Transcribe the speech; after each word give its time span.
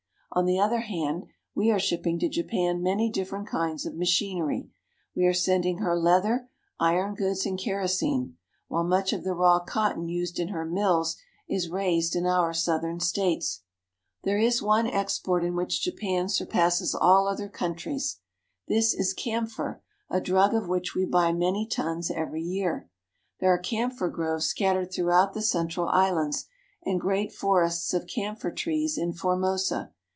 On 0.33 0.45
the 0.45 0.59
other 0.61 0.79
hand, 0.79 1.25
we 1.53 1.71
are 1.71 1.77
shipping 1.77 2.17
to 2.19 2.29
Japan 2.29 2.81
many 2.81 3.09
differ 3.09 3.35
ent 3.39 3.49
kinds 3.49 3.85
of 3.85 3.95
machinery. 3.97 4.69
We 5.13 5.25
are 5.25 5.33
sending 5.33 5.79
her 5.79 5.93
leather, 5.99 6.47
iron 6.79 7.15
goods, 7.15 7.45
and 7.45 7.59
kerosene, 7.59 8.37
while 8.69 8.85
much 8.85 9.11
of 9.11 9.25
the 9.25 9.33
raw 9.33 9.59
cotton 9.59 10.07
used 10.07 10.39
in 10.39 10.47
her 10.47 10.63
mills 10.63 11.17
is 11.49 11.67
raised 11.67 12.15
in 12.15 12.25
our 12.25 12.53
southern 12.53 13.01
states. 13.01 13.63
COMMERCIAL 14.23 14.71
AND 14.71 14.87
INDUSTRIAL 14.87 14.87
JAPAN 14.87 14.93
93 14.93 14.93
There 14.93 14.95
is 14.95 14.95
one 14.95 15.01
export 15.01 15.43
in 15.43 15.55
which 15.57 15.81
Japan 15.81 16.29
surpasses 16.29 16.95
all 16.95 17.27
other 17.27 17.49
countries. 17.49 18.19
This 18.69 18.93
is 18.93 19.13
camphor, 19.13 19.81
a 20.09 20.21
drug 20.21 20.53
of 20.53 20.69
which 20.69 20.95
we 20.95 21.03
buy 21.03 21.33
many 21.33 21.67
tons 21.67 22.09
every 22.09 22.41
year. 22.41 22.89
There 23.41 23.51
are 23.53 23.57
camphor 23.57 24.07
groves 24.07 24.45
scat 24.45 24.77
tered 24.77 24.93
throughout 24.93 25.33
the 25.33 25.41
central 25.41 25.89
islands, 25.89 26.45
and 26.85 27.01
great 27.01 27.33
forests 27.33 27.93
of 27.93 28.07
camphor 28.07 28.51
trees 28.51 28.97
in 28.97 29.11
Formosa. 29.11 29.91